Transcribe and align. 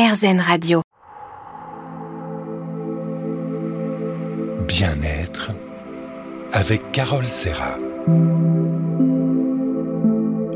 RZN 0.00 0.40
Radio. 0.40 0.80
Bien-être 4.66 5.50
avec 6.52 6.90
Carole 6.90 7.26
Serra. 7.26 7.76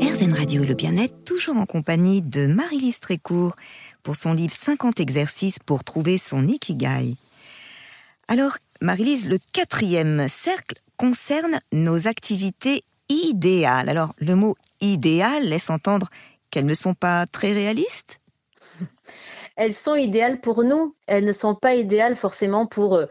RZN 0.01 0.33
Radio 0.33 0.63
Le 0.63 0.73
Bien-être, 0.73 1.23
toujours 1.25 1.57
en 1.57 1.67
compagnie 1.67 2.23
de 2.23 2.47
Marie-Lise 2.47 2.99
Trécourt 2.99 3.55
pour 4.01 4.15
son 4.15 4.33
livre 4.33 4.55
50 4.55 4.99
exercices 4.99 5.59
pour 5.59 5.83
trouver 5.83 6.17
son 6.17 6.47
Ikigai. 6.47 7.15
Alors, 8.27 8.57
Marie-Lise, 8.81 9.29
le 9.29 9.37
quatrième 9.53 10.27
cercle 10.27 10.79
concerne 10.97 11.59
nos 11.71 12.07
activités 12.07 12.83
idéales. 13.09 13.89
Alors, 13.89 14.15
le 14.17 14.33
mot 14.33 14.57
idéal 14.81 15.43
laisse 15.43 15.69
entendre 15.69 16.09
qu'elles 16.49 16.65
ne 16.65 16.73
sont 16.73 16.95
pas 16.95 17.27
très 17.27 17.53
réalistes 17.53 18.19
Elles 19.55 19.73
sont 19.73 19.95
idéales 19.95 20.41
pour 20.41 20.63
nous, 20.63 20.93
elles 21.07 21.23
ne 21.23 21.31
sont 21.31 21.55
pas 21.55 21.75
idéales 21.75 22.15
forcément 22.15 22.65
pour 22.65 22.95
euh, 22.95 23.05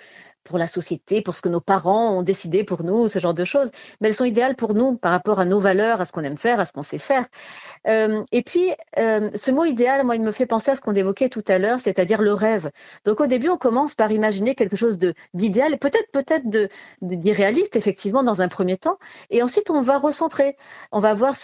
pour 0.45 0.59
la 0.59 0.67
société, 0.67 1.23
pour 1.23 1.35
ce 1.35 1.43
que 1.43 1.49
nos 1.49 1.61
parents 1.61 2.19
ont 2.19 2.23
décidé 2.23 2.65
pour 2.65 2.85
nous, 2.85 3.09
ce 3.09 3.19
genre 3.19 3.35
de 3.35 3.45
choses. 3.45 3.71
Mais 4.01 4.09
elles 4.09 4.15
sont 4.15 4.25
idéales 4.25 4.57
pour 4.57 4.75
nous 4.75 4.95
par 4.95 5.11
rapport 5.13 5.41
à 5.41 5.45
nos 5.45 5.59
valeurs, 5.59 6.01
à 6.01 6.05
ce 6.05 6.13
qu'on 6.13 6.23
aime 6.23 6.37
faire, 6.37 6.61
à 6.61 6.67
ce 6.67 6.73
qu'on 6.73 6.83
sait 6.83 6.99
faire. 6.99 7.25
Euh, 7.89 8.23
et 8.33 8.43
puis, 8.43 8.73
euh, 8.99 9.31
ce 9.35 9.51
mot 9.51 9.65
idéal, 9.65 10.05
moi, 10.05 10.17
il 10.17 10.23
me 10.23 10.33
fait 10.33 10.47
penser 10.47 10.71
à 10.71 10.75
ce 10.75 10.81
qu'on 10.81 10.95
évoquait 10.95 11.29
tout 11.29 11.45
à 11.49 11.59
l'heure, 11.59 11.81
c'est-à-dire 11.81 12.23
le 12.23 12.33
rêve. 12.33 12.71
Donc, 13.05 13.21
au 13.21 13.27
début, 13.27 13.49
on 13.49 13.57
commence 13.57 13.95
par 13.95 14.13
imaginer 14.13 14.55
quelque 14.55 14.77
chose 14.77 14.99
d'idéal, 15.35 15.79
peut-être 15.79 16.11
peut-être 16.13 16.45
d'irréaliste, 17.03 17.77
effectivement, 17.77 18.23
dans 18.23 18.43
un 18.43 18.49
premier 18.49 18.77
temps. 18.77 18.99
Et 19.31 19.43
ensuite, 19.43 19.71
on 19.71 19.81
va 19.81 19.99
recentrer. 19.99 20.57
On 20.93 20.99
va 20.99 21.15
voir 21.15 21.35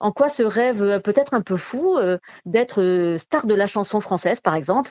en 0.00 0.12
quoi 0.12 0.28
ce 0.28 0.42
rêve 0.42 1.00
peut-être 1.02 1.34
un 1.34 1.40
peu 1.42 1.56
fou 1.56 1.96
euh, 1.98 2.18
d'être 2.46 3.16
star 3.18 3.46
de 3.46 3.54
la 3.54 3.66
chanson 3.66 4.00
française, 4.00 4.40
par 4.40 4.54
exemple. 4.54 4.90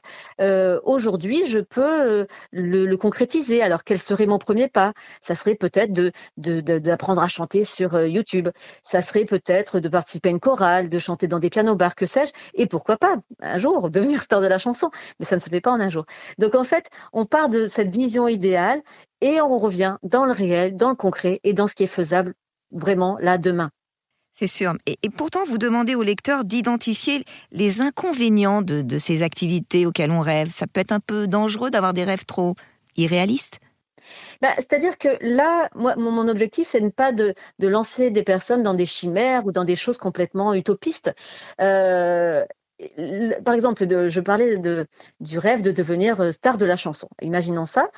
Aujourd'hui, 0.83 1.45
je 1.45 1.59
peux 1.59 2.27
le 2.51 2.95
concrétiser 2.95 3.52
alors, 3.61 3.83
quel 3.83 3.99
serait 3.99 4.25
mon 4.25 4.37
premier 4.37 4.67
pas? 4.67 4.93
Ça 5.21 5.35
serait 5.35 5.55
peut-être 5.55 5.93
d'apprendre 6.37 7.21
de, 7.21 7.25
à 7.25 7.27
chanter 7.27 7.63
sur 7.63 7.95
euh, 7.95 8.07
YouTube. 8.07 8.49
Ça 8.81 9.01
serait 9.01 9.25
peut-être 9.25 9.79
de 9.79 9.89
participer 9.89 10.29
à 10.29 10.31
une 10.31 10.39
chorale, 10.39 10.89
de 10.89 10.99
chanter 10.99 11.27
dans 11.27 11.39
des 11.39 11.49
pianos 11.49 11.75
bars, 11.75 11.95
que 11.95 12.05
sais-je. 12.05 12.31
Et 12.53 12.67
pourquoi 12.67 12.97
pas, 12.97 13.17
un 13.39 13.57
jour, 13.57 13.89
devenir 13.91 14.21
star 14.21 14.41
de 14.41 14.47
la 14.47 14.57
chanson. 14.57 14.89
Mais 15.19 15.25
ça 15.25 15.35
ne 15.35 15.41
se 15.41 15.49
fait 15.49 15.61
pas 15.61 15.71
en 15.71 15.79
un 15.79 15.89
jour. 15.89 16.05
Donc, 16.39 16.55
en 16.55 16.63
fait, 16.63 16.89
on 17.11 17.25
part 17.25 17.49
de 17.49 17.65
cette 17.65 17.91
vision 17.91 18.27
idéale 18.27 18.81
et 19.21 19.41
on 19.41 19.57
revient 19.57 19.97
dans 20.03 20.25
le 20.25 20.31
réel, 20.31 20.75
dans 20.75 20.89
le 20.89 20.95
concret 20.95 21.39
et 21.43 21.53
dans 21.53 21.67
ce 21.67 21.75
qui 21.75 21.83
est 21.83 21.87
faisable 21.87 22.33
vraiment 22.71 23.17
là 23.19 23.37
demain. 23.37 23.69
C'est 24.33 24.47
sûr. 24.47 24.73
Et, 24.87 24.97
pourtant, 25.15 25.45
vous 25.45 25.59
demandez 25.59 25.93
au 25.93 26.01
lecteur 26.01 26.43
d'identifier 26.43 27.23
les 27.51 27.81
inconvénients 27.81 28.63
de, 28.63 28.81
de, 28.81 28.97
ces 28.97 29.21
activités 29.21 29.85
auxquelles 29.85 30.09
on 30.09 30.21
rêve. 30.21 30.49
Ça 30.49 30.65
peut 30.65 30.81
être 30.81 30.91
un 30.91 30.99
peu 30.99 31.27
dangereux 31.27 31.69
d'avoir 31.69 31.93
des 31.93 32.03
rêves 32.03 32.25
trop 32.25 32.55
irréaliste? 32.97 33.59
Bah, 34.41 34.49
C'est-à-dire 34.55 34.97
que 34.97 35.09
là, 35.21 35.69
moi, 35.75 35.95
mon 35.95 36.27
objectif, 36.27 36.67
c'est 36.67 36.93
pas 36.93 37.11
de, 37.11 37.33
lancer 37.59 38.11
des 38.11 38.23
personnes 38.23 38.63
dans 38.63 38.73
des 38.73 38.85
chimères 38.85 39.45
ou 39.45 39.51
dans 39.51 39.63
des 39.63 39.75
choses 39.75 39.97
complètement 39.97 40.53
utopistes. 40.53 41.13
Euh, 41.61 42.43
par 43.45 43.53
exemple, 43.53 43.85
je 44.09 44.19
parlais 44.19 44.57
du 45.19 45.37
rêve 45.37 45.61
de 45.61 45.71
devenir 45.71 46.33
star 46.33 46.57
de 46.57 46.65
la 46.65 46.75
chanson. 46.75 47.07
Imaginons 47.21 47.65
ça 47.65 47.89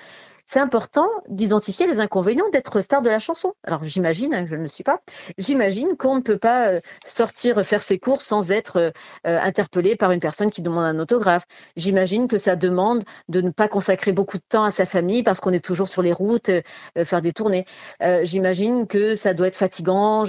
c'est 0.46 0.60
important 0.60 1.08
d'identifier 1.28 1.88
les 1.88 2.00
inconvénients 2.00 2.50
d'être 2.52 2.82
star 2.82 3.02
de 3.02 3.10
la 3.10 3.20
chanson. 3.20 3.54
Alors 3.64 3.84
j'imagine, 3.84 4.34
hein, 4.34 4.46
je 4.46 4.56
ne 4.56 4.62
le 4.62 4.68
suis 4.68 4.84
pas, 4.84 5.02
j'imagine 5.38 5.98
qu'on 5.98 6.16
ne 6.16 6.22
peut 6.22 6.38
pas 6.38 6.68
euh, 6.68 6.80
sortir 7.04 7.66
faire 7.66 7.82
ses 7.82 7.98
courses 7.98 8.24
sans 8.24 8.52
être 8.52 8.78
euh, 8.78 8.92
interpellé 9.24 9.96
par 9.96 10.12
une 10.12 10.20
personne 10.20 10.52
qui 10.52 10.62
demande 10.62 10.86
un 10.86 11.00
autographe. 11.00 11.46
J'imagine 11.76 12.28
que 12.28 12.38
ça 12.38 12.56
demande 12.56 13.04
de 13.28 13.42
ne 13.42 13.50
pas 13.50 13.68
consacrer 13.68 14.12
beaucoup 14.12 14.38
de 14.38 14.44
temps 14.48 14.64
à 14.64 14.72
sa 14.72 14.86
famille 14.86 15.24
parce 15.24 15.40
qu'on 15.40 15.52
est 15.52 15.64
toujours 15.64 15.88
sur 15.88 16.02
les 16.02 16.14
routes, 16.14 16.50
euh, 16.50 16.62
faire 17.04 17.22
des 17.22 17.32
tournées. 17.32 17.66
j'imagine 18.24 18.88
que 18.88 19.16
ça 19.16 19.34
doit 19.34 19.48
être 19.48 19.56
fatigant. 19.56 20.26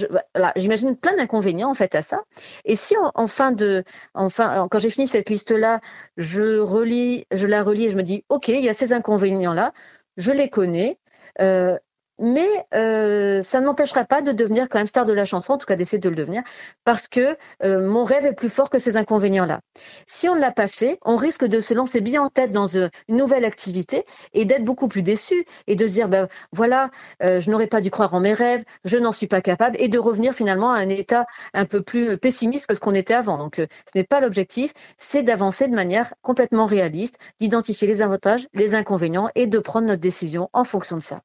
J'imagine 0.57 0.97
plein 0.97 1.15
d'inconvénients 1.15 1.71
en 1.71 1.75
fait 1.75 1.95
à 1.95 2.03
ça. 2.03 2.23
Et 2.65 2.77
si 2.77 2.97
en, 2.97 3.11
en 3.15 3.27
fin 3.27 3.53
de, 3.53 3.85
enfin, 4.15 4.67
quand 4.71 4.79
j'ai 4.79 4.91
fini 4.91 5.07
cette 5.07 5.31
liste-là, 5.31 5.81
je 6.17 6.59
relis, 6.59 7.27
je 7.33 7.47
la 7.47 7.63
relis 7.63 7.87
et 7.87 7.91
je 7.91 7.97
me 7.97 8.03
dis, 8.03 8.25
ok, 8.29 8.49
il 8.49 8.65
y 8.65 8.69
a 8.69 8.75
ces 8.75 8.93
inconvénients-là 8.93 9.73
je 10.17 10.33
les 10.33 10.49
connais. 10.49 10.99
Euh, 11.41 11.77
mais 12.19 12.49
euh, 12.75 13.43
ça 13.43 13.61
ne 13.61 13.67
m'empêchera 13.67 14.05
pas 14.05 14.23
de 14.23 14.33
devenir 14.33 14.69
quand 14.69 14.79
même 14.79 14.87
star 14.87 15.05
de 15.05 15.13
la 15.13 15.25
chanson, 15.25 15.55
en 15.55 15.59
tout 15.59 15.67
cas 15.67 15.77
d'essayer 15.77 15.99
de 15.99 16.09
le 16.09 16.15
devenir, 16.15 16.43
parce 16.85 17.09
que 17.09 17.37
euh, 17.63 17.87
mon 17.87 18.05
rêve 18.05 18.27
est 18.27 18.33
plus 18.33 18.49
fort 18.49 18.71
que 18.71 18.79
ces 18.79 18.97
inconvénients-là. 18.97 19.61
Si 20.07 20.29
on 20.29 20.35
ne 20.35 20.41
l'a 20.41 20.53
pas 20.53 20.69
fait, 20.69 20.99
on 21.05 21.17
risque 21.17 21.45
de 21.45 21.61
se 21.61 21.75
lancer 21.75 22.01
bien 22.01 22.23
en 22.23 22.29
tête 22.29 22.53
dans 22.53 22.67
une 22.67 22.91
nouvelle 23.09 23.45
activité 23.45 24.05
et 24.33 24.45
d'être 24.45 24.65
beaucoup 24.65 24.89
plus 24.89 25.03
déçu 25.03 25.45
et 25.67 25.77
de 25.77 25.87
se 25.87 25.93
dire, 25.93 26.09
ben 26.09 26.27
voilà, 26.53 26.91
euh, 27.23 27.41
je 27.41 27.51
n'aurais 27.51 27.67
pas 27.67 27.81
dû 27.81 27.91
croire 27.91 28.15
en 28.15 28.21
mes 28.21 28.33
rêves, 28.33 28.65
je 28.85 28.99
n'en 28.99 29.13
suis 29.13 29.27
pas 29.27 29.41
capable, 29.41 29.77
et 29.79 29.89
de 29.89 29.99
revenir 29.99 30.33
finalement 30.33 30.73
à 30.73 30.79
un 30.79 30.89
état 30.89 31.27
un 31.55 31.65
peu 31.67 31.83
plus 31.83 32.17
pessimiste 32.19 32.67
que 32.67 32.75
ce 32.75 32.81
qu'on 32.81 32.95
était 32.95 33.15
avant. 33.15 33.37
Donc 33.37 33.57
ce 33.57 33.67
n'est 33.95 34.05
pas 34.05 34.21
l'objectif, 34.21 34.73
c'est 34.97 35.23
d'avancer 35.23 35.69
de 35.69 35.75
manière 35.75 36.15
complètement 36.23 36.67
réaliste, 36.67 37.19
d'identifier 37.41 37.89
les 37.89 38.03
avantages, 38.03 38.47
les 38.55 38.75
inconvénients 38.75 39.29
et 39.35 39.47
de 39.47 39.59
prendre 39.59 39.87
notre 39.87 40.01
décision 40.01 40.49
en 40.53 40.65
fonction 40.65 40.97
de 40.97 41.03
ça. 41.03 41.21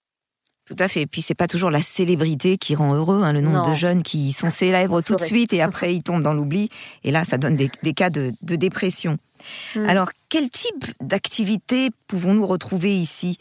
Tout 0.72 0.82
à 0.82 0.88
fait. 0.88 1.02
Et 1.02 1.06
puis 1.06 1.22
c'est 1.22 1.36
pas 1.36 1.48
toujours 1.48 1.70
la 1.70 1.82
célébrité 1.82 2.58
qui 2.58 2.76
rend 2.76 2.96
heureux. 2.96 3.24
Hein, 3.24 3.34
le 3.34 3.42
nombre 3.42 3.70
de 3.70 3.76
jeunes 3.76 4.04
qui 4.04 4.32
sont 4.32 4.50
célèbres 4.50 5.02
tout 5.02 5.16
de 5.16 5.22
suite 5.22 5.52
et 5.52 5.62
après 5.62 5.94
ils 5.96 6.02
tombent 6.02 6.24
dans 6.24 6.34
l'oubli. 6.34 6.70
Et 7.04 7.12
là, 7.12 7.26
ça 7.26 7.38
donne 7.38 7.58
des, 7.58 7.94
cas 7.94 8.10
de, 8.10 8.34
dépression. 8.42 9.18
Mm. 9.76 9.90
Alors, 9.90 10.12
quel 10.30 10.50
type 10.50 10.86
d'activité 11.02 11.90
pouvons-nous 12.08 12.46
retrouver 12.46 12.96
ici? 12.96 13.38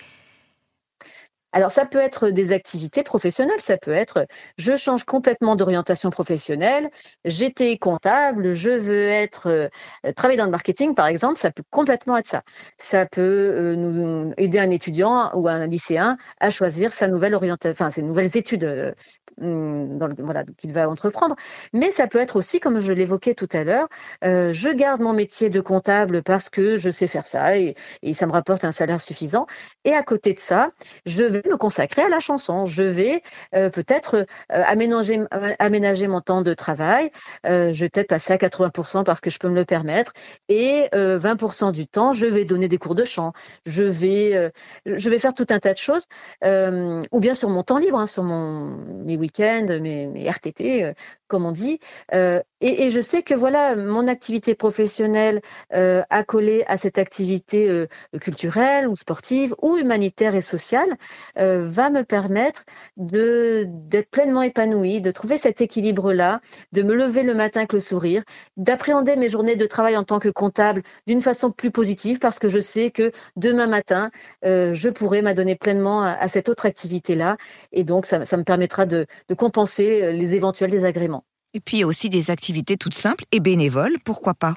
Alors 1.52 1.72
ça 1.72 1.84
peut 1.84 1.98
être 1.98 2.30
des 2.30 2.52
activités 2.52 3.02
professionnelles, 3.02 3.60
ça 3.60 3.76
peut 3.76 3.92
être 3.92 4.26
je 4.58 4.76
change 4.76 5.04
complètement 5.04 5.56
d'orientation 5.56 6.10
professionnelle, 6.10 6.88
j'étais 7.24 7.76
comptable, 7.78 8.52
je 8.52 8.70
veux 8.70 9.08
être 9.08 9.48
euh, 9.48 10.12
travailler 10.14 10.38
dans 10.38 10.44
le 10.44 10.50
marketing 10.50 10.94
par 10.94 11.06
exemple, 11.06 11.36
ça 11.38 11.50
peut 11.50 11.62
complètement 11.70 12.16
être 12.16 12.26
ça. 12.26 12.42
Ça 12.78 13.06
peut 13.06 13.20
euh, 13.20 13.76
nous 13.76 14.32
aider 14.36 14.58
un 14.58 14.70
étudiant 14.70 15.30
ou 15.34 15.48
un 15.48 15.66
lycéen 15.66 16.16
à 16.40 16.50
choisir 16.50 16.92
sa 16.92 17.08
nouvelle 17.08 17.34
orientation, 17.34 17.72
enfin 17.72 17.90
ses 17.90 18.02
nouvelles 18.02 18.36
études 18.36 18.64
euh, 18.64 18.92
le, 19.38 19.98
voilà 20.18 20.44
qu'il 20.44 20.72
va 20.72 20.88
entreprendre. 20.88 21.36
Mais 21.72 21.90
ça 21.90 22.06
peut 22.06 22.18
être 22.18 22.36
aussi, 22.36 22.60
comme 22.60 22.80
je 22.80 22.92
l'évoquais 22.92 23.34
tout 23.34 23.48
à 23.52 23.64
l'heure, 23.64 23.88
je 24.22 24.72
garde 24.72 25.00
mon 25.00 25.12
métier 25.12 25.50
de 25.50 25.60
comptable 25.60 26.22
parce 26.22 26.50
que 26.50 26.76
je 26.76 26.90
sais 26.90 27.06
faire 27.06 27.26
ça 27.26 27.56
et, 27.56 27.74
ça 28.12 28.26
me 28.26 28.32
rapporte 28.32 28.64
un 28.64 28.72
salaire 28.72 29.00
suffisant. 29.00 29.46
Et 29.84 29.92
à 29.92 30.02
côté 30.02 30.34
de 30.34 30.38
ça, 30.38 30.68
je 31.06 31.24
vais 31.24 31.42
me 31.48 31.56
consacrer 31.56 32.02
à 32.02 32.08
la 32.08 32.20
chanson. 32.20 32.64
Je 32.64 32.82
vais 32.82 33.22
euh, 33.54 33.70
peut-être 33.70 34.14
euh, 34.16 34.24
aménager, 34.48 35.20
aménager 35.58 36.08
mon 36.08 36.20
temps 36.20 36.42
de 36.42 36.54
travail. 36.54 37.10
Euh, 37.46 37.72
je 37.72 37.80
vais 37.80 37.88
peut-être 37.88 38.08
passer 38.08 38.32
à 38.32 38.36
80% 38.36 39.04
parce 39.04 39.20
que 39.20 39.30
je 39.30 39.38
peux 39.38 39.48
me 39.48 39.54
le 39.54 39.64
permettre. 39.64 40.12
Et 40.48 40.88
20% 40.92 41.72
du 41.72 41.86
temps, 41.86 42.12
je 42.12 42.26
vais 42.26 42.44
donner 42.44 42.68
des 42.68 42.78
cours 42.78 42.94
de 42.94 43.04
chant. 43.04 43.32
Je 43.66 43.82
vais, 43.82 44.50
je 44.86 45.10
vais 45.10 45.18
faire 45.18 45.34
tout 45.34 45.46
un 45.50 45.58
tas 45.58 45.72
de 45.72 45.78
choses. 45.78 46.06
ou 46.42 47.20
bien 47.20 47.34
sur 47.34 47.48
mon 47.48 47.62
temps 47.62 47.78
libre, 47.78 47.98
hein, 47.98 48.06
sur 48.06 48.22
mon, 48.24 48.76
mes 49.04 49.16
week-ends, 49.30 49.80
mes, 49.80 50.06
mes 50.06 50.28
RTT, 50.28 50.92
comme 51.28 51.46
on 51.46 51.52
dit. 51.52 51.78
Euh, 52.14 52.42
et, 52.62 52.90
je 52.90 53.00
sais 53.00 53.22
que 53.22 53.34
voilà, 53.34 53.74
mon 53.74 54.06
activité 54.06 54.54
professionnelle 54.54 55.40
euh, 55.74 56.02
accolée 56.10 56.62
à 56.66 56.76
cette 56.76 56.98
activité 56.98 57.70
euh, 57.70 57.86
culturelle 58.20 58.86
ou 58.86 58.96
sportive 58.96 59.54
ou 59.62 59.78
humanitaire 59.78 60.34
et 60.34 60.42
sociale 60.42 60.96
euh, 61.38 61.60
va 61.62 61.88
me 61.88 62.02
permettre 62.02 62.64
d'être 62.98 64.10
pleinement 64.10 64.42
épanouie, 64.42 65.00
de 65.00 65.10
trouver 65.10 65.38
cet 65.38 65.62
équilibre-là, 65.62 66.40
de 66.72 66.82
me 66.82 66.94
lever 66.94 67.22
le 67.22 67.34
matin 67.34 67.60
avec 67.60 67.72
le 67.72 67.80
sourire, 67.80 68.22
d'appréhender 68.58 69.16
mes 69.16 69.30
journées 69.30 69.56
de 69.56 69.66
travail 69.66 69.96
en 69.96 70.04
tant 70.04 70.18
que 70.18 70.28
comptable 70.28 70.82
d'une 71.06 71.22
façon 71.22 71.50
plus 71.50 71.70
positive 71.70 72.18
parce 72.18 72.38
que 72.38 72.48
je 72.48 72.60
sais 72.60 72.90
que 72.90 73.10
demain 73.36 73.68
matin, 73.68 74.10
je 74.42 74.88
pourrai 74.90 75.22
m'adonner 75.22 75.56
pleinement 75.56 76.02
à, 76.02 76.28
cette 76.28 76.48
autre 76.48 76.66
activité-là. 76.66 77.36
Et 77.72 77.84
donc, 77.84 78.06
ça, 78.06 78.18
me 78.18 78.44
permettra 78.44 78.86
de 78.86 79.06
compenser 79.36 80.12
les 80.12 80.34
éventuels 80.34 80.70
désagréments. 80.70 81.24
Et 81.54 81.60
puis 81.60 81.78
il 81.78 81.80
y 81.80 81.82
a 81.82 81.86
aussi 81.86 82.08
des 82.10 82.30
activités 82.30 82.76
toutes 82.76 82.94
simples 82.94 83.24
et 83.32 83.40
bénévoles, 83.40 83.96
pourquoi 84.04 84.34
pas 84.34 84.56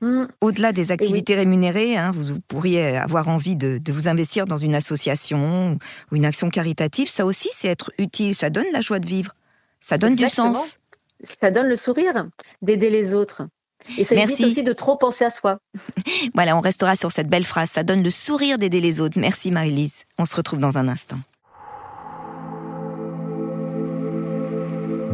mmh. 0.00 0.24
Au-delà 0.40 0.72
des 0.72 0.90
activités 0.92 1.34
rémunérées, 1.34 1.96
hein, 1.96 2.10
vous, 2.14 2.40
pourriez 2.48 2.96
avoir 2.96 3.28
envie 3.28 3.56
de, 3.56 3.80
vous 3.90 4.08
investir 4.08 4.46
dans 4.46 4.58
une 4.58 4.74
association 4.74 5.78
ou 6.10 6.16
une 6.16 6.24
action 6.24 6.48
caritative. 6.48 7.10
Ça 7.10 7.24
aussi, 7.24 7.48
c'est 7.52 7.68
être 7.68 7.92
utile. 7.98 8.34
Ça 8.34 8.50
donne 8.50 8.66
la 8.72 8.80
joie 8.80 8.98
de 8.98 9.06
vivre. 9.06 9.34
Ça 9.80 9.98
donne 9.98 10.14
du 10.14 10.28
sens. 10.28 10.78
Ça 11.22 11.50
donne 11.50 11.66
le 11.66 11.76
sourire 11.76 12.26
d'aider 12.60 12.90
les 12.90 13.14
autres. 13.14 13.48
Et 13.96 14.04
ça 14.04 14.16
évite 14.16 14.40
aussi 14.40 14.62
de 14.62 14.72
trop 14.72 14.96
penser 14.96 15.24
à 15.24 15.30
soi. 15.30 15.58
voilà, 16.34 16.56
on 16.56 16.60
restera 16.60 16.96
sur 16.96 17.12
cette 17.12 17.28
belle 17.28 17.44
phrase. 17.44 17.70
Ça 17.70 17.82
donne 17.82 18.02
le 18.02 18.10
sourire 18.10 18.58
d'aider 18.58 18.80
les 18.80 19.00
autres. 19.00 19.18
Merci 19.18 19.50
Marie-Lise. 19.50 19.92
On 20.18 20.24
se 20.24 20.34
retrouve 20.34 20.58
dans 20.58 20.76
un 20.76 20.88
instant. 20.88 21.18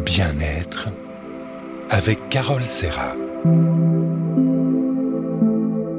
Bien-être 0.04 0.88
avec 1.90 2.28
Carole 2.28 2.64
Serra. 2.64 3.14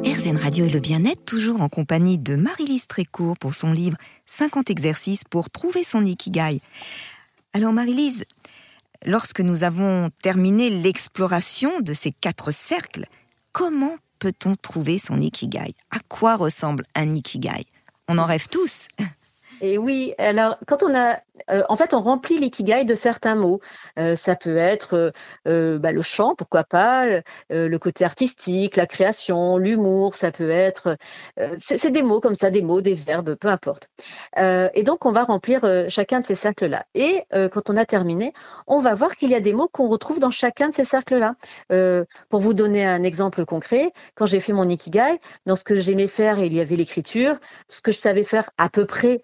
RZN 0.06 0.38
Radio 0.38 0.66
et 0.66 0.70
le 0.70 0.80
bien-être, 0.80 1.24
toujours 1.24 1.62
en 1.62 1.70
compagnie 1.70 2.18
de 2.18 2.36
Marie-Lise 2.36 2.88
Trécourt 2.88 3.38
pour 3.38 3.54
son 3.54 3.72
livre 3.72 3.98
50 4.26 4.70
exercices 4.70 5.24
pour 5.24 5.50
trouver 5.50 5.84
son 5.84 6.04
Ikigai. 6.04 6.60
Alors 7.54 7.72
Marie-Lise, 7.72 8.26
lorsque 9.06 9.40
nous 9.40 9.64
avons 9.64 10.10
terminé 10.22 10.70
l'exploration 10.70 11.80
de 11.80 11.94
ces 11.94 12.12
quatre 12.12 12.52
cercles, 12.52 13.06
comment 13.54 13.96
peut-on 14.20 14.56
trouver 14.56 15.00
son 15.00 15.22
Ikigai? 15.22 15.76
À 15.92 16.00
quoi 16.10 16.36
ressemble 16.36 16.84
un 16.96 17.14
Ikigai? 17.16 17.66
On 18.10 18.18
en 18.18 18.26
rêve 18.26 18.48
tous. 18.50 18.88
Et 19.62 19.78
oui, 19.78 20.14
alors 20.18 20.58
quand 20.68 20.84
on 20.84 20.94
a 20.94 21.20
euh, 21.50 21.64
en 21.70 21.76
fait, 21.76 21.94
on 21.94 22.02
remplit 22.02 22.40
l'ikigai 22.40 22.86
de 22.86 22.96
certains 22.96 23.36
mots. 23.36 23.60
Euh, 23.98 24.16
ça 24.16 24.36
peut 24.36 24.58
être 24.58 25.14
euh, 25.48 25.80
bah, 25.80 25.92
le 25.92 26.02
chant, 26.02 26.36
pourquoi 26.36 26.64
pas, 26.64 27.06
le 27.50 27.78
côté 27.78 28.06
artistique, 28.06 28.76
la 28.76 28.88
création, 28.88 29.58
l'humour, 29.58 30.16
ça 30.16 30.32
peut 30.32 30.50
être. 30.50 30.98
c'est 31.58 31.90
des 31.90 32.04
mots 32.04 32.20
comme 32.20 32.36
ça, 32.36 32.50
des 32.50 32.62
mots, 32.62 32.82
des 32.82 32.94
verbes, 32.94 33.36
peu 33.36 33.48
importe. 33.48 33.90
et 34.38 34.84
donc, 34.84 35.06
on 35.06 35.12
va 35.12 35.24
remplir 35.24 35.66
chacun 35.90 36.20
de 36.20 36.26
ces 36.26 36.36
cercles-là. 36.36 36.86
Et 36.94 37.24
quand 37.52 37.70
on 37.70 37.78
a 37.78 37.86
terminé, 37.86 38.34
on 38.68 38.80
va 38.80 38.94
voir 38.96 39.16
qu'il 39.16 39.30
y 39.30 39.36
a 39.36 39.40
des 39.40 39.54
mots 39.54 39.68
qu'on 39.68 39.88
retrouve 39.88 40.20
dans 40.20 40.30
chacun 40.30 40.70
de 40.70 40.74
ces 40.74 40.84
cercles-là. 40.84 41.36
pour 42.30 42.40
vous 42.40 42.54
donner 42.54 42.86
un 42.86 43.04
exemple 43.04 43.46
concret, 43.46 43.92
quand 44.16 44.26
j'ai 44.26 44.40
fait 44.40 44.54
mon 44.54 44.68
ikigai, 44.68 45.20
dans 45.46 45.56
ce 45.56 45.64
que 45.64 45.76
j'aimais 45.76 46.08
faire, 46.08 46.40
il 46.40 46.54
y 46.54 46.60
avait 46.60 46.76
l'écriture. 46.76 47.36
Ce 47.68 47.82
que 47.82 47.92
je 47.92 47.98
savais 47.98 48.24
faire 48.24 48.50
à 48.58 48.70
peu 48.70 48.86
près, 48.86 49.22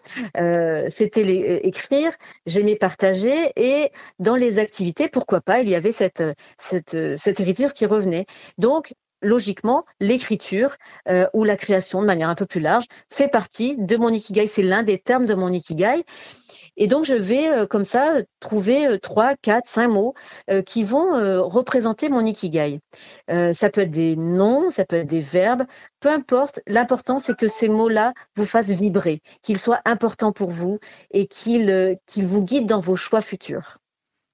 c'était 0.90 1.22
écrire 1.68 2.00
j'aimais 2.46 2.76
partager 2.76 3.52
et 3.56 3.92
dans 4.20 4.36
les 4.36 4.60
activités, 4.60 5.10
pourquoi 5.10 5.42
pas, 5.42 5.62
il 5.62 5.70
y 5.70 5.76
avait 5.76 5.92
cette, 5.92 6.24
cette, 6.58 7.40
écriture 7.40 7.74
qui 7.74 7.86
revenait. 7.86 8.26
Donc, 8.58 8.94
logiquement, 9.22 9.86
l'écriture 10.00 10.76
euh, 11.10 11.28
ou 11.34 11.44
la 11.44 11.58
création 11.58 12.02
de 12.02 12.08
manière 12.08 12.30
un 12.30 12.36
peu 12.36 12.46
plus 12.46 12.62
large 12.62 12.86
fait 13.10 13.28
partie 13.28 13.76
de 13.78 13.98
mon 13.98 14.10
ikigai. 14.10 14.48
C'est 14.48 14.62
l'un 14.62 14.84
des 14.84 14.98
termes 14.98 15.26
de 15.26 15.34
mon 15.34 15.52
ikigai. 15.52 16.04
Et 16.80 16.88
donc, 16.88 17.04
je 17.06 17.14
vais 17.14 17.50
euh, 17.50 17.68
comme 17.68 17.84
ça 17.84 18.16
trouver 18.40 18.88
euh, 18.88 18.98
trois, 18.98 19.36
quatre, 19.36 19.68
cinq 19.68 19.90
mots 19.90 20.14
euh, 20.50 20.62
qui 20.64 20.84
vont 20.84 21.10
représenter 21.46 22.10
mon 22.10 22.26
ikigai. 22.26 22.80
ça 23.28 23.70
peut 23.70 23.82
être 23.82 23.92
des 23.92 24.16
noms, 24.16 24.70
ça 24.70 24.86
peut 24.86 24.96
être 24.96 25.10
des 25.10 25.22
verbes, 25.22 25.64
peu 26.00 26.10
importe. 26.10 26.62
L'important, 26.66 27.20
c'est 27.20 27.36
que 27.36 27.50
ces 27.50 27.68
mots-là 27.68 28.14
vous 28.38 28.46
fassent 28.46 28.72
vibrer, 28.72 29.22
qu'ils 29.42 29.58
soient 29.58 29.82
importants 29.84 30.32
pour 30.32 30.52
vous 30.52 30.80
et 31.12 31.28
qu'ils 31.28 31.98
vous 32.18 32.42
guident 32.42 32.68
dans 32.68 32.80
vos 32.80 32.96
choix 32.96 33.22
futurs. 33.22 33.78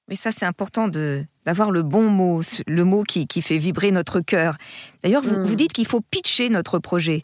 Mais 0.07 0.15
ça, 0.15 0.31
c'est 0.31 0.45
important 0.45 0.88
d'avoir 0.88 1.71
le 1.71 1.81
bon 1.81 2.09
mot, 2.09 2.44
le 2.68 2.83
mot 2.83 3.01
qui, 3.03 3.42
fait 3.42 3.57
vibrer 3.57 3.92
notre 3.92 4.19
cœur. 4.19 4.56
D'ailleurs, 5.03 5.24
vous, 5.24 5.39
mmh. 5.39 5.56
dites 5.56 5.74
qu'il 5.74 5.88
faut 5.88 6.01
pitcher 6.01 6.50
notre 6.50 6.77
projet. 6.77 7.24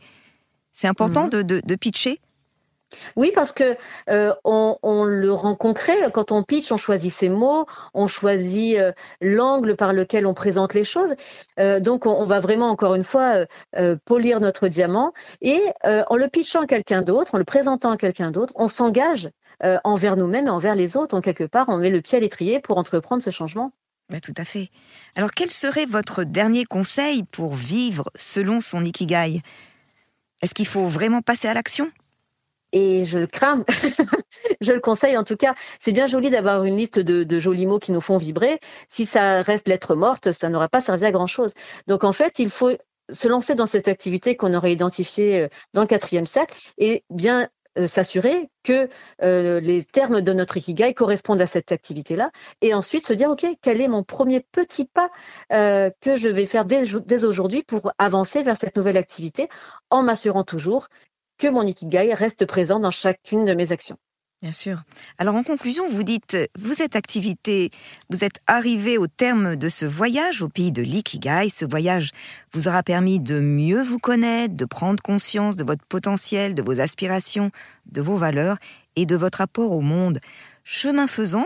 C'est 0.73 0.87
important 0.87 1.27
mmh. 1.27 1.43
de 1.43 1.75
pitcher? 1.75 2.19
Oui, 3.15 3.31
parce 3.33 3.51
que 3.51 3.75
euh, 4.09 4.33
on, 4.43 5.03
le 5.03 5.31
rend 5.31 5.55
concret 5.55 5.97
quand 6.13 6.31
on 6.31 6.43
pitch, 6.43 6.71
on 6.71 6.77
choisit 6.77 7.11
ses 7.11 7.29
mots, 7.29 7.65
on 7.93 8.07
choisit 8.07 8.77
euh, 8.77 8.91
l'angle 9.21 9.75
par 9.75 9.93
lequel 9.93 10.25
on 10.25 10.33
présente 10.33 10.73
les 10.73 10.83
choses. 10.83 11.15
Euh, 11.59 11.79
donc, 11.79 12.05
on, 12.05 12.25
va 12.25 12.39
vraiment 12.39 12.69
encore 12.69 12.95
une 12.95 13.03
fois 13.03 13.45
polir 14.05 14.39
notre 14.39 14.67
diamant 14.67 15.11
et 15.41 15.61
en 15.83 16.15
le 16.15 16.27
pitchant 16.27 16.61
à 16.61 16.67
quelqu'un 16.67 17.01
d'autre, 17.01 17.35
en 17.35 17.37
le 17.37 17.43
présentant 17.43 17.91
à 17.91 17.97
quelqu'un 17.97 18.31
d'autre, 18.31 18.53
on 18.55 18.67
s'engage 18.67 19.29
envers 19.83 20.17
nous-mêmes 20.17 20.47
et 20.47 20.51
envers 20.51 20.75
les 20.75 20.97
autres. 20.97 21.15
En 21.15 21.21
quelque 21.21 21.43
part, 21.43 21.67
on 21.69 21.77
met 21.77 21.89
le 21.89 22.01
pied 22.01 22.17
à 22.17 22.21
l'étrier 22.21 22.59
pour 22.59 22.77
entreprendre 22.77 23.21
ce 23.21 23.31
changement. 23.31 23.71
tout 24.21 24.33
à 24.37 24.45
fait. 24.45 24.69
Alors, 25.15 25.31
quel 25.31 25.49
serait 25.49 25.85
votre 25.85 26.23
dernier 26.23 26.65
conseil 26.65 27.23
pour 27.23 27.55
vivre 27.55 28.09
selon 28.15 28.61
son 28.61 28.83
ikigai? 28.83 29.41
Est-ce 30.41 30.53
qu'il 30.53 30.67
faut 30.67 30.87
vraiment 30.87 31.21
passer 31.21 31.47
à 31.47 31.53
l'action? 31.53 31.91
Et 32.71 33.05
je 33.05 33.17
le 33.17 33.27
crains. 33.27 33.63
je 34.61 34.73
le 34.73 34.79
conseille 34.79 35.17
en 35.17 35.23
tout 35.23 35.35
cas. 35.35 35.55
C'est 35.79 35.91
bien 35.91 36.05
joli 36.05 36.29
d'avoir 36.29 36.63
une 36.63 36.77
liste 36.77 36.99
de, 36.99 37.39
jolis 37.39 37.65
mots 37.65 37.79
qui 37.79 37.91
nous 37.91 38.01
font 38.01 38.17
vibrer. 38.17 38.59
Si 38.87 39.05
ça 39.05 39.41
reste 39.41 39.67
lettre 39.67 39.95
morte, 39.95 40.31
ça 40.31 40.49
n'aura 40.49 40.69
pas 40.69 40.81
servi 40.81 41.05
à 41.05 41.11
grand 41.11 41.27
chose. 41.27 41.53
Donc 41.87 42.03
en 42.03 42.13
fait, 42.13 42.39
il 42.39 42.49
faut 42.49 42.71
se 43.09 43.27
lancer 43.27 43.55
dans 43.55 43.65
cette 43.65 43.87
activité 43.87 44.35
qu'on 44.35 44.53
aurait 44.53 44.71
identifiée 44.71 45.41
euh, 45.41 45.47
dans 45.73 45.81
le 45.81 45.87
quatrième 45.87 46.25
cercle 46.25 46.57
et 46.77 47.03
bien 47.09 47.49
euh, 47.77 47.87
s'assurer 47.87 48.49
que 48.63 48.89
euh, 49.23 49.59
les 49.59 49.83
termes 49.83 50.21
de 50.21 50.33
notre 50.33 50.57
ikigai 50.57 50.93
correspondent 50.93 51.41
à 51.41 51.45
cette 51.45 51.71
activité-là, 51.71 52.31
et 52.61 52.73
ensuite 52.73 53.05
se 53.05 53.13
dire, 53.13 53.29
OK, 53.29 53.45
quel 53.61 53.81
est 53.81 53.87
mon 53.87 54.03
premier 54.03 54.45
petit 54.51 54.85
pas 54.85 55.09
que 55.49 56.15
je 56.15 56.29
vais 56.29 56.45
faire 56.45 56.65
dès 56.65 57.25
aujourd'hui 57.25 57.63
pour 57.63 57.91
avancer 57.97 58.43
vers 58.43 58.57
cette 58.57 58.75
nouvelle 58.75 58.97
activité, 58.97 59.47
en 59.89 60.03
m'assurant 60.03 60.43
toujours 60.43 60.87
que 61.41 61.47
mon 61.47 61.63
ikigai 61.63 62.13
reste 62.13 62.45
présent 62.45 62.79
dans 62.79 62.91
chacune 62.91 63.45
de 63.45 63.55
mes 63.55 63.71
actions. 63.71 63.97
Bien 64.43 64.51
sûr. 64.51 64.83
Alors 65.17 65.35
en 65.35 65.43
conclusion, 65.43 65.89
vous 65.89 66.03
dites, 66.03 66.37
vous 66.57 66.83
êtes 66.83 66.95
activité, 66.95 67.71
vous 68.09 68.23
êtes 68.23 68.39
arrivé 68.45 68.99
au 68.99 69.07
terme 69.07 69.55
de 69.55 69.67
ce 69.67 69.85
voyage 69.85 70.43
au 70.43 70.49
pays 70.49 70.71
de 70.71 70.83
l'ikigai. 70.83 71.49
Ce 71.49 71.65
voyage 71.65 72.11
vous 72.53 72.67
aura 72.67 72.83
permis 72.83 73.19
de 73.19 73.39
mieux 73.39 73.81
vous 73.81 73.97
connaître, 73.97 74.53
de 74.53 74.65
prendre 74.65 75.01
conscience 75.01 75.55
de 75.55 75.63
votre 75.63 75.85
potentiel, 75.85 76.53
de 76.53 76.61
vos 76.61 76.79
aspirations, 76.79 77.51
de 77.91 78.01
vos 78.01 78.17
valeurs 78.17 78.57
et 78.95 79.07
de 79.07 79.15
votre 79.15 79.39
rapport 79.39 79.71
au 79.71 79.81
monde. 79.81 80.19
Chemin 80.63 81.07
faisant, 81.07 81.45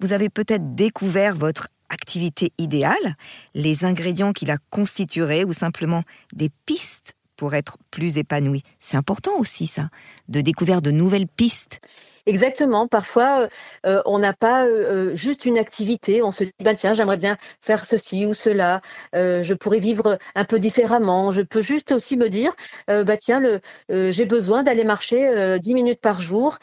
vous 0.00 0.12
avez 0.12 0.28
peut-être 0.28 0.74
découvert 0.74 1.36
votre 1.36 1.68
activité 1.88 2.52
idéale, 2.58 3.16
les 3.54 3.84
ingrédients 3.84 4.32
qui 4.32 4.44
la 4.44 4.58
constitueraient 4.70 5.44
ou 5.44 5.52
simplement 5.52 6.02
des 6.32 6.50
pistes 6.64 7.15
pour 7.36 7.54
être 7.54 7.78
plus 7.90 8.18
épanoui. 8.18 8.62
C'est 8.78 8.96
important 8.96 9.38
aussi 9.38 9.66
ça, 9.66 9.88
de 10.28 10.40
découvrir 10.40 10.82
de 10.82 10.90
nouvelles 10.90 11.28
pistes. 11.28 11.80
Exactement. 12.28 12.88
Parfois, 12.88 13.42
euh, 13.42 13.48
euh, 13.86 14.02
on 14.04 14.18
n'a 14.18 14.32
pas 14.32 14.66
euh, 14.66 15.14
juste 15.14 15.44
une 15.46 15.56
activité. 15.58 16.22
On 16.22 16.32
se 16.32 16.42
dit, 16.42 16.52
bah, 16.60 16.74
tiens, 16.74 16.92
j'aimerais 16.92 17.16
bien 17.18 17.36
faire 17.60 17.84
ceci 17.84 18.26
ou 18.26 18.34
cela. 18.34 18.80
je 19.14 19.54
pourrais 19.54 19.78
vivre 19.78 20.18
un 20.34 20.44
peu 20.44 20.58
différemment. 20.58 21.30
Je 21.30 21.42
peux 21.42 21.60
juste 21.60 21.92
aussi 21.92 22.16
me 22.16 22.28
dire, 22.28 22.52
bah, 22.88 23.16
tiens, 23.16 23.40
j'ai 23.88 24.24
besoin 24.24 24.62
d'aller 24.62 24.84
marcher 24.84 25.58
10 25.60 25.74
minutes 25.74 26.00
par 26.00 26.20
jour 26.20 26.58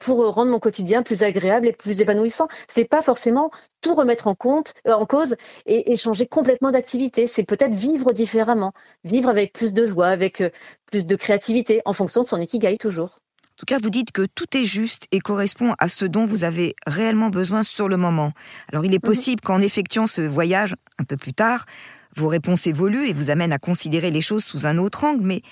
pour 0.00 0.26
rendre 0.34 0.50
mon 0.50 0.58
quotidien 0.58 1.02
plus 1.02 1.22
agréable 1.22 1.66
et 1.66 1.72
plus 1.72 2.00
épanouissant. 2.00 2.48
C'est 2.68 2.84
pas 2.86 3.02
forcément 3.02 3.50
tout 3.82 3.94
remettre 3.94 4.26
en 4.26 4.34
compte, 4.34 4.72
en 4.86 5.06
cause 5.06 5.36
et, 5.66 5.92
et 5.92 5.96
changer 5.96 6.26
complètement 6.26 6.70
d'activité. 6.70 7.26
C'est 7.26 7.44
peut-être 7.44 7.74
vivre 7.74 8.12
différemment, 8.12 8.72
vivre 9.04 9.28
avec 9.28 9.52
plus 9.52 9.72
de 9.72 9.84
joie, 9.84 10.08
avec 10.08 10.42
plus 10.90 11.06
de 11.06 11.16
créativité, 11.16 11.80
en 11.84 11.92
fonction 11.92 12.22
de 12.22 12.28
son 12.28 12.40
ikigai 12.40 12.76
toujours. 12.78 13.18
En 13.52 13.58
tout 13.58 13.66
cas, 13.66 13.78
vous 13.80 13.90
dites 13.90 14.12
que 14.12 14.26
tout 14.34 14.56
est 14.56 14.64
juste 14.64 15.06
et 15.12 15.20
correspond 15.20 15.74
à 15.78 15.88
ce 15.88 16.04
dont 16.04 16.24
vous 16.24 16.42
avez 16.44 16.74
réellement 16.86 17.28
besoin 17.28 17.62
sur 17.62 17.88
le 17.88 17.96
moment. 17.96 18.32
Alors 18.72 18.84
il 18.84 18.94
est 18.94 19.04
mhm. 19.04 19.10
possible 19.10 19.40
qu'en 19.40 19.60
effectuant 19.60 20.06
ce 20.06 20.22
voyage 20.22 20.74
un 20.98 21.04
peu 21.04 21.16
plus 21.16 21.34
tard, 21.34 21.66
vos 22.16 22.28
réponses 22.28 22.66
évoluent 22.66 23.06
et 23.06 23.12
vous 23.12 23.30
amènent 23.30 23.52
à 23.52 23.58
considérer 23.58 24.10
les 24.10 24.20
choses 24.20 24.44
sous 24.44 24.66
un 24.66 24.78
autre 24.78 25.04
angle, 25.04 25.24
mais 25.24 25.42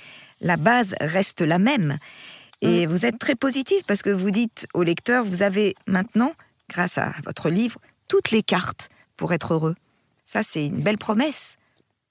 la 0.40 0.56
base 0.56 0.94
reste 1.00 1.42
la 1.42 1.58
même. 1.58 1.98
Et 2.62 2.86
mhm. 2.86 2.92
vous 2.92 3.06
êtes 3.06 3.18
très 3.18 3.36
positif 3.36 3.82
parce 3.86 4.02
que 4.02 4.10
vous 4.10 4.30
dites 4.30 4.66
au 4.74 4.82
lecteur, 4.82 5.24
vous 5.24 5.42
avez 5.42 5.74
maintenant, 5.86 6.32
grâce 6.68 6.98
à 6.98 7.12
votre 7.24 7.50
livre, 7.50 7.78
toutes 8.08 8.30
les 8.30 8.42
cartes 8.42 8.88
pour 9.16 9.32
être 9.32 9.54
heureux. 9.54 9.76
Ça, 10.24 10.42
c'est 10.42 10.66
une 10.66 10.82
belle 10.82 10.98
promesse 10.98 11.58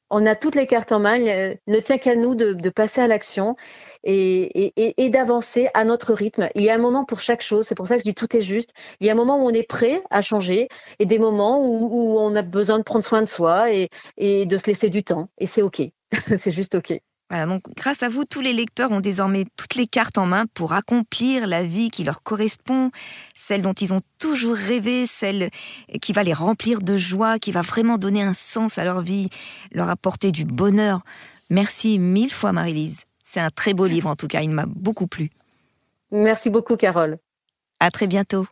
on 0.10 0.26
a 0.26 0.36
toutes 0.36 0.56
les 0.56 0.66
cartes 0.66 0.92
en 0.92 1.00
main. 1.00 1.18
Il 1.18 1.58
ne 1.68 1.80
tient 1.80 1.98
qu'à 1.98 2.16
nous 2.16 2.36
de, 2.36 2.70
passer 2.70 3.02
à 3.02 3.08
l'action 3.08 3.56
et, 4.04 5.10
d'avancer 5.10 5.70
à 5.74 5.84
notre 5.84 6.14
rythme. 6.14 6.50
Il 6.56 6.64
y 6.64 6.70
a 6.70 6.76
un 6.76 6.80
moment 6.80 7.06
pour 7.06 7.20
chaque 7.20 7.42
chose. 7.42 7.66
C'est 7.66 7.76
pour 7.76 7.88
ça 7.88 7.96
que 7.96 8.00
je 8.00 8.06
dis 8.06 8.16
tout 8.16 8.36
est 8.36 8.42
juste. 8.42 8.74
Il 9.00 9.08
y 9.08 9.10
a 9.10 9.14
un 9.14 9.16
moment 9.16 9.38
où 9.38 9.48
on 9.48 9.54
est 9.54 9.68
prêt 9.68 10.02
à 10.10 10.22
changer 10.22 10.68
et 11.00 11.06
des 11.06 11.20
moments 11.20 11.60
où, 11.62 12.20
on 12.20 12.36
a 12.36 12.42
besoin 12.42 12.78
de 12.78 12.84
prendre 12.84 13.06
soin 13.06 13.22
de 13.22 13.28
soi 13.28 13.72
et, 13.72 13.90
et 14.18 14.46
de 14.46 14.58
se 14.58 14.68
laisser 14.68 14.90
du 14.90 15.04
temps. 15.04 15.30
Et 15.38 15.46
c'est 15.46 15.62
OK. 15.62 15.82
c'est 16.12 16.52
juste 16.52 16.76
OK 16.76 17.00
donc 17.48 17.64
grâce 17.76 18.04
à 18.04 18.10
vous, 18.10 18.26
tous 18.26 18.42
les 18.42 18.54
lecteurs 18.54 18.92
ont 18.92 19.00
désormais 19.00 19.46
toutes 19.56 19.76
les 19.76 19.88
cartes 19.88 20.18
en 20.18 20.26
main 20.26 20.46
pour 20.54 20.74
accomplir 20.74 21.48
la 21.48 21.64
vie 21.64 21.92
qui 21.92 22.04
leur 22.04 22.24
correspond, 22.24 22.92
celle 23.38 23.62
dont 23.62 23.74
ils 23.74 23.94
ont 23.94 24.02
toujours 24.18 24.56
rêvé, 24.56 25.06
celle 25.06 25.50
qui 26.02 26.12
va 26.12 26.24
les 26.24 26.34
remplir 26.34 26.82
de 26.82 26.98
joie, 26.98 27.38
qui 27.38 27.52
va 27.52 27.62
vraiment 27.62 27.98
donner 27.98 28.24
un 28.24 28.34
sens 28.34 28.78
à 28.78 28.84
leur 28.84 29.02
vie, 29.02 29.30
leur 29.72 29.90
apporter 29.90 30.32
du 30.32 30.46
bonheur. 30.46 31.02
Merci 31.50 32.00
mille 32.00 32.32
fois 32.32 32.52
Marie-Lise. 32.52 33.09
C'est 33.32 33.40
un 33.40 33.52
très 33.52 33.76
beau 33.76 33.86
livre 33.86 34.10
en 34.10 34.16
tout 34.16 34.28
cas, 34.28 34.42
il 34.42 34.50
m'a 34.50 34.66
beaucoup 34.66 35.06
plu. 35.06 35.30
Merci 36.10 36.50
beaucoup 36.50 36.78
Carole. 36.78 37.20
À 37.80 37.92
très 37.92 38.08
bientôt. 38.08 38.48